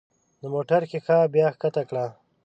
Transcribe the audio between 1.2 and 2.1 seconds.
بیا ښکته کړه.